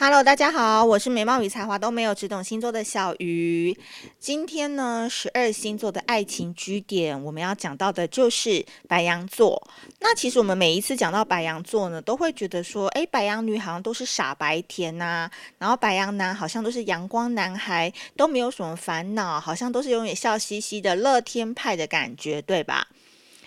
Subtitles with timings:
[0.00, 3.76] Hello，大家好，我是美貌与才华都没有，只懂星座的小鱼。
[4.20, 9.60] 今天呢，十二星座的爱情据点，我们要讲到的就是白羊座。
[9.98, 15.28] 那其实我们每一次讲到白羊座呢，都会觉得说，诶，白羊女好像都是傻白甜呐、
[15.58, 22.86] 然后白羊男好像都是阳光男孩，都没有什么烦恼，好像都是永远笑嘻嘻的乐天派的感觉，对吧？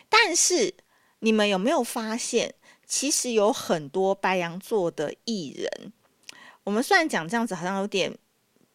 [0.09, 0.73] 但是
[1.19, 2.55] 你们有没有发现，
[2.85, 5.93] 其实有很多白羊座的艺人？
[6.71, 8.17] 我们虽然讲这样子好像有点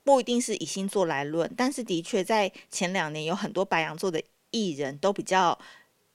[0.05, 5.59] 不一定是以星座来论，但是的确在前两年有很多白羊座的艺人都比较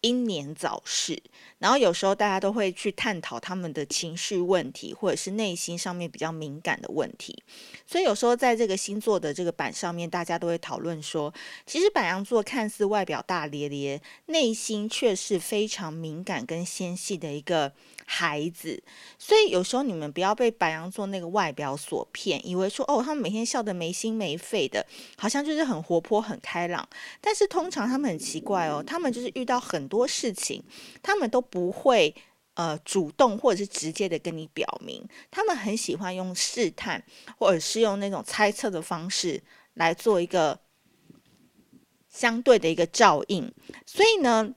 [0.01, 1.21] 英年早逝，
[1.59, 7.41] 然后有时候大家都会去探讨他们的情绪问题，或者是内心上面比较敏感的问题。
[7.85, 11.33] 所以有时候在这个星座的这个版上面，大家都会讨论说，
[11.65, 17.71] 其实白羊座看似外表大咧咧，内心却是非常敏感跟纤细的一个。
[18.13, 18.83] 孩子，
[19.17, 26.85] 所以有时候你们不要被白羊座那个外表所骗，以为说哦，他们每天笑得没心没肺的，好像就是很活泼很开朗。
[27.21, 30.63] 但是通常他们很奇怪哦，他们就是遇到很多事情，
[31.03, 32.15] 他们都不会
[32.53, 37.03] 呃主动或者是直接的跟你表明，他们很喜欢用试探
[37.37, 40.57] 或者是用那种猜测的方式来做一个
[42.07, 43.53] 相对的一个照应。
[43.85, 44.55] 所以呢。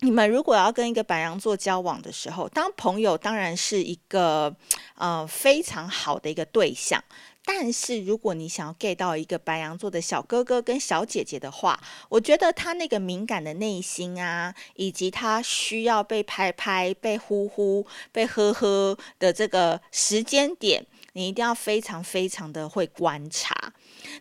[0.00, 4.54] 你们如果要跟一个白羊座交往的时候，当朋友当然是一个
[4.96, 7.02] 呃非常好的一个对象。
[7.44, 11.78] 但是如果你想要 get 到一个白羊座的小哥哥跟小姐姐的话，
[12.08, 20.86] 我觉得他那个敏感的内心啊，以及他需要被拍拍、被呼呼、被呵呵的这个时间点。
[21.12, 23.72] 你一定要非常非常的会观察。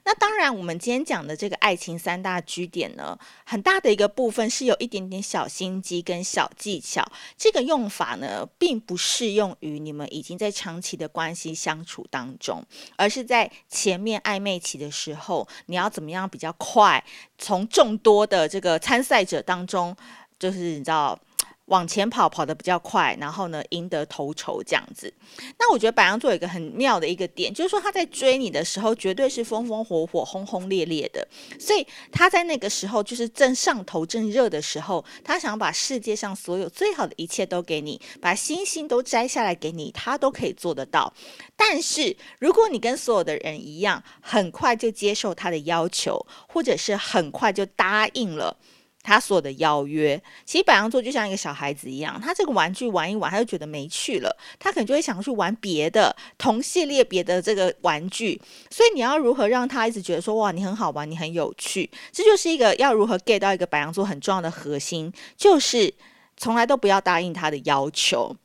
[0.04, 7.06] 那当然，我们今天讲的这个爱情三大据点呢，很大的一个部分是有一点点小心机跟小技巧。
[7.38, 12.64] 这个用法呢，并不适用于你们已经在长期的关系相处当中，
[12.96, 17.04] 而是在前面暧昧期的时候，你要怎么样比较快，
[17.38, 19.96] 从众多的这个参赛者当中，
[20.40, 21.20] 就是你知道。
[21.68, 25.12] 往前跑，跑得比较快，然后呢，赢得头筹这样子。
[25.58, 31.26] 那我觉得白羊座有一个很妙的一个点，就是说他在追你的时候，绝对是风风火火、轰轰烈烈的。
[31.58, 41.14] 所以他在那个时候，就是正上头、正热的时候，他想把世界上所有最好的一切都给你，把星星都摘下来给你，他都可以做得到。
[41.56, 48.58] 但是如果你跟所有的人一样，很快就接受他的要求，或者是很快就答应了。
[49.04, 58.42] 他所有的邀约，其实白羊座就像一个小孩子一样，他这个玩具玩一玩，他就觉得没趣了，他可能就会想去玩别的同系列别的这个玩具。
[58.72, 65.94] 所以你要如何让他一直觉得说，哇，你很好玩，你很有趣，这就是一个要如何 get 到一个白羊座很重要的核心，就是
[66.38, 68.36] 从来都不要答应他的要求。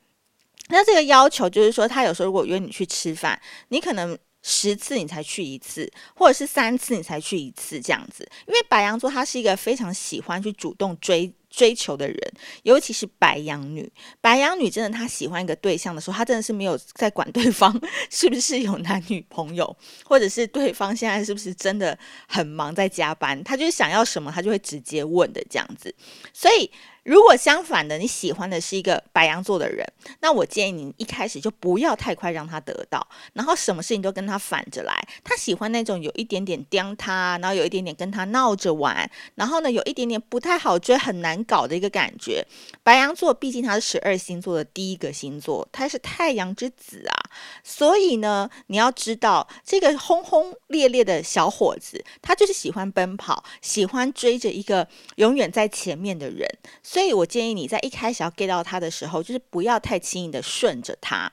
[0.67, 4.17] 那这个要求就是说，他有时候如果约你去吃饭，你可能。
[4.41, 12.17] 十次你才去一次，或者是三次你才去一次这样子，因为白羊座他是一个非常喜欢去主动追追求的人，
[12.63, 13.91] 尤其是白羊女。
[14.21, 17.77] 白羊女真的她喜欢一个对象的时候，她真的是没有在管对方
[18.09, 21.97] 是不是有男女朋友，或者是对方现在是不是真的
[22.27, 25.93] 很忙在加班，她就是想要什么，她就会直接问的这样子，
[26.33, 26.71] 所以。
[27.03, 29.85] 如果相反的，你喜欢的是一个白羊座的人，
[30.21, 34.93] 那我建议你一开始就不要太快让他得到，然后什么事情都跟他反着来。
[35.23, 42.45] 他喜欢那种有一点点刁他，然后有一点点跟他闹着玩，然后呢有一点点不太好追、很难搞的一个感觉。
[42.83, 47.15] 白羊座毕竟他是十二星座的第一个星座，他是太阳之子啊，
[47.63, 56.47] 所以呢你要知道，这个轰轰烈烈的小伙子，他就是喜欢奔跑，喜欢追着一个永远在前面的人。
[56.81, 61.31] 所以我建议你在一开始要 get 到他的时候，就是不要太轻易的顺着他。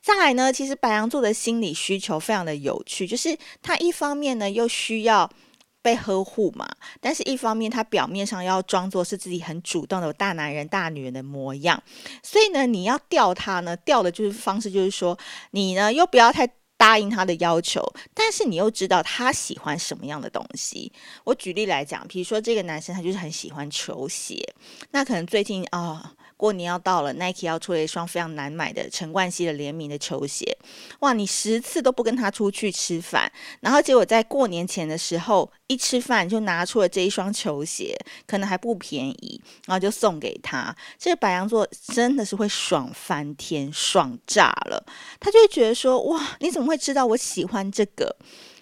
[0.00, 5.30] 再来呢，其实白羊座的心理需求非常的有趣，就是他一方面呢又需要
[5.84, 6.66] 被呵护嘛，
[6.98, 11.80] 但是一方面他表面上要装作是自己很主动的大男人、大女人的模样。
[12.22, 15.16] 所以呢，你要钓他呢，钓的就是方式就是说，
[15.50, 16.48] 你呢又不要太。
[16.76, 17.80] 答应他的要求，
[18.12, 20.92] 但是你又知道他喜欢什么样的东西。
[21.22, 24.44] 我举例来讲，比如说这个男生他就是很喜欢球鞋，
[24.90, 26.12] 那可能最近啊。
[26.36, 30.56] 过年要到了，Nike 要出了一双非常难买的陈冠希的联名的球鞋。
[31.00, 37.96] 哇，你十次都不跟他出去吃饭，然后结果在过年前的时候一吃饭就拿出了这一双球鞋，
[38.26, 40.74] 可能还不便宜，然后就送给他。
[40.98, 44.84] 这个白羊座真的是会爽翻天，爽炸了。
[45.20, 48.16] 他就会觉得说，哇，你怎么会知道我喜欢这个？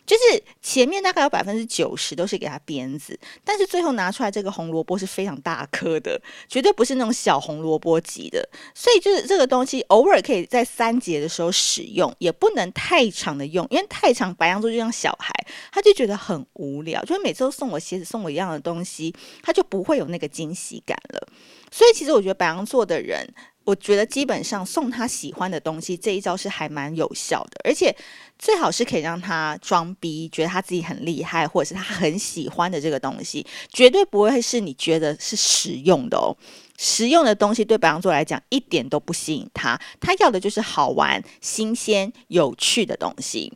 [0.04, 8.46] 就是前面大概有百分之九十都是给他鞭子，但是最后拿出来这个红萝卜是非常大颗的，绝对不是那种小红萝卜级的。
[8.74, 15.32] 所以就是这个东西偶尔可以在三节的时候使用，也不能太长的用，因为太长白羊座就像小孩，
[15.70, 21.28] 他就觉得很无聊，就是每次都送我鞋子，送我一样的东西，他就不会有那个惊喜感了。
[21.70, 23.26] 所以其实我觉得白羊座的人。
[23.64, 27.94] 我觉得基本上送他喜欢的东西这一招是还蛮有效的，而且
[28.38, 36.36] 最好是可以让他装逼，觉得他自己很厉害，或者是他很喜欢的这个东西，绝对不会是你觉得是实用的哦。
[36.76, 43.52] 实用的东西对白羊座来讲一点都不吸引他，他要的就是好玩、新鲜、有趣的东西。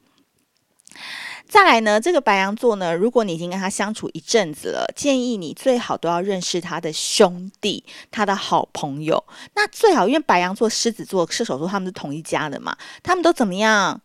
[1.49, 9.25] 再来呢，这个白羊座呢，如果你已经跟他相处一阵子了，建议你最好都要认识他的兄弟、他的好朋友。
[9.55, 14.01] 那最好，因为白羊座、狮子座、射手座他们是同一家的嘛，他们都怎么样？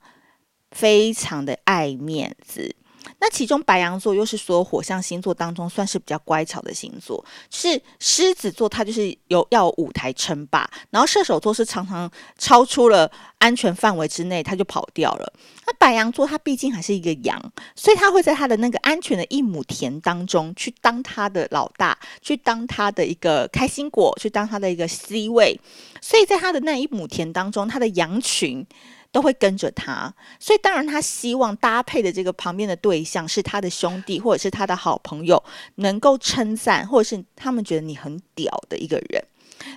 [0.71, 2.73] 非常的爱面子。
[3.19, 15.33] 那其中白羊座又是所有火象星座当中算是比较乖巧的星座，是狮子座，它就是有要舞台称霸，然后射手座是常常超出了安全范围之内，他就跑掉了。
[15.65, 17.39] 那白羊座它毕竟还是一个羊，
[17.75, 25.59] 所以他会在他的那个安全的一亩田当中去当他的老大，去当他的一个开心果，去当他的一个 C 位，
[26.01, 28.65] 所以在他的那一亩田当中，他的羊群。
[29.11, 35.43] 都会跟着他，所以当然他希望搭配的这个旁边的对象是他的兄弟或者是他的好朋友，
[35.75, 39.23] 能够称赞或者是他们觉得你很屌的一个人。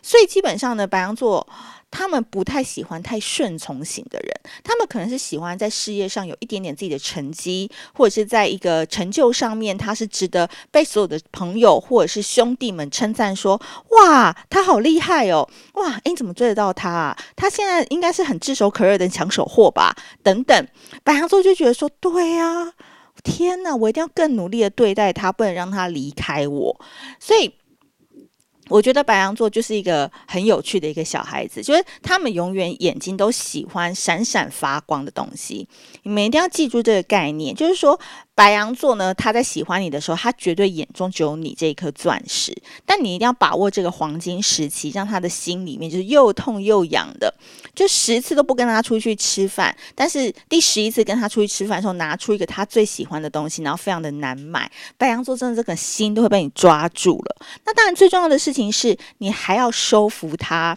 [0.04, 1.48] 所以基本上呢，白羊座。
[1.96, 13.62] 他们不太喜欢太顺从型的人，他们可能是喜欢在事业上有一点点自己的成绩，或者是在一个成就上面，他是值得被所有的朋友或者是兄弟们称赞说
[13.94, 15.48] ：“哇，他好厉害哦！
[15.74, 17.16] 哇，诶，你怎么追得到他啊？
[17.36, 20.66] 他现在应该是很炙手可热的抢手货吧？”等等，
[21.04, 22.72] 白羊座就觉得说：“对啊，
[23.22, 26.80] 天哪，我一定要更努力的对待他，不能让他离开我。”
[27.20, 27.54] 所以。
[28.68, 35.68] 我觉得白羊座就是一个很有趣的一个小孩子，就是他们永远眼睛都喜欢闪闪发光的东西。
[36.02, 37.98] 你们一定要记住这个概念，就是说。
[38.36, 42.52] 白羊座呢，他在喜欢你的时候，他绝对眼中只有你这一颗钻石。
[42.84, 47.32] 但你一定要把握这个黄金时期，让他的心里面就是又痛又痒的。
[47.76, 54.68] 就十次都不跟他出去吃饭，但是第十一次跟他出去吃饭的时候，拿出一个他最喜欢的东西，然后非常的难买。
[54.98, 57.36] 白羊座真的这个心都会被你抓住了。
[57.64, 60.76] 那当然，最重要的事情是你还要收服他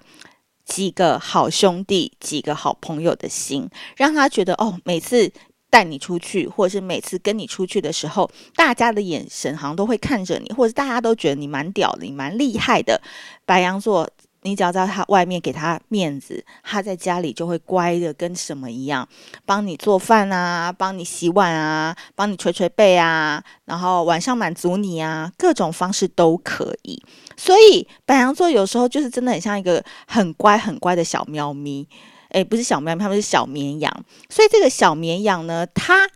[0.63, 5.31] 几个好兄弟、几个好朋友的心，让他觉得哦，每次。
[5.77, 12.99] 带你出去，或者是每次跟你出去的时候，大家的眼神好像都会看着你，或者大家都觉得你蛮屌的，你蛮厉害的。
[13.45, 14.09] 白羊座，
[14.41, 19.07] 你只要在他外面给他面子，他在家里就会乖的跟什么一样，
[19.45, 26.99] 帮你做饭啊，帮你洗碗啊，帮你捶捶背啊，然后晚上满足你啊，各种方式都可以。
[27.35, 31.87] 所以白羊座有时候就是真的很像一个很乖很乖的小喵咪。
[32.29, 36.09] 诶，不是小绵羊，他们是小绵羊，所以这个小绵羊呢，它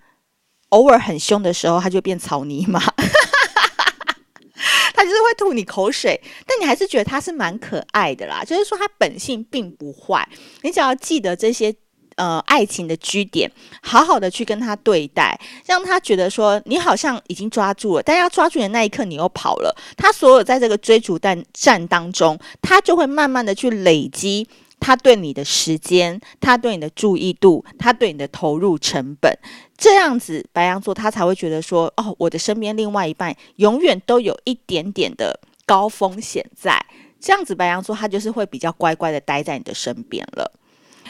[0.69, 2.79] 偶尔很凶的时候，它就变草泥马，
[4.93, 8.43] 它就是会吐你口水，但你还是觉得它是蛮可爱的啦。
[8.43, 10.27] 就是说，它本性并不坏，
[10.61, 11.73] 你只要记得这些
[12.15, 24.47] 呃爱情的据点，好好的去跟他对待，让他觉得说你好像已经抓住了，但要抓住的那一刻你又跑了，他所有在这个追逐战战当中，他就会慢慢的去累积。
[24.81, 29.31] 他对你的时间，他对你的注意度，他对你的投入成本，
[29.77, 36.83] 这样子白羊座他才会觉得说，哦，我的身边另外一半永远都有一点点的高风险在，
[37.19, 40.51] 这样子白羊座他就是会比较乖乖的待在你的身边了。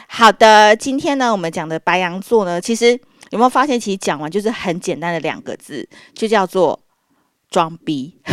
[0.07, 2.91] 好的，今天呢我们讲的白羊座呢，其实
[3.29, 6.77] 有没有发现，其实讲完就是很简单的两个字，就叫做
[7.49, 8.19] 装逼。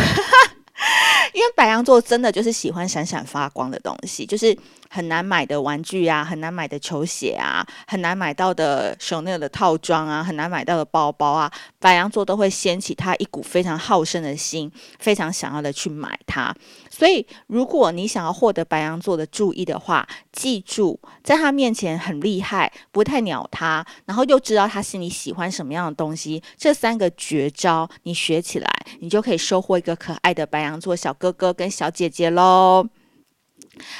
[1.33, 4.57] 因为白羊座真的就是喜欢闪闪发光的东西，就是
[4.89, 16.53] 很难买的玩具啊，很难买的球鞋啊，很难买到的 Chanel 的套装啊，很难买到的包包啊，白羊座都会掀起他一股非常好胜的心，非常想要的去买它。
[16.89, 28.69] 所以，如果你想要获得白羊座的注意的话，记住，在他面前很厉害，不太鸟他，然后又知道他心里喜欢什么样的东西，这三个绝招你学起来，
[28.99, 32.85] 你就可以收获一个可爱的白羊座小哥哥跟小姐姐喽。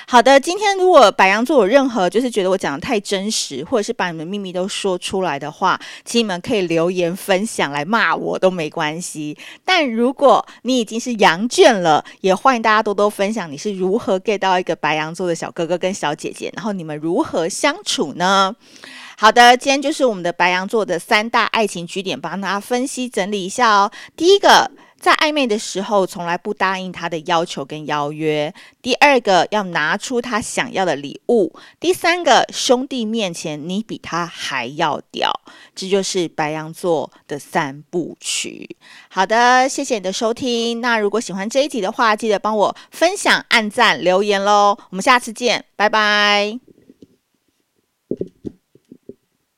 [0.07, 9.37] 好的，今天如果白羊座有任何就是觉得我讲的太真实，或者是把你们秘密都说出来的话，请你们可以留言分享来骂我都没关系。
[9.63, 18.53] 但如果你已经是羊圈了，也欢迎大家多多分享你是如何 get 到一个白羊座的小哥哥跟小姐姐，然后你们如何相处呢？
[19.17, 23.91] 好的，今天就是我们的白羊座的三大爱情据点，帮大家分析整理一下哦。
[24.17, 24.71] 第一个。
[24.99, 28.53] 在暧昧的时候，从来不答应他的要求跟邀约。
[28.81, 31.53] 第二个，要拿出他想要的礼物。
[31.79, 35.31] 第三个，兄弟面前你比他还要屌。
[35.73, 38.75] 这就是白羊座的三部曲。
[39.09, 40.81] 好的，谢谢你的收听。
[40.81, 44.77] 那如果喜欢这一集的话，记得帮我分享、按赞、留言喽。
[44.89, 46.68] 我们下次见，拜拜。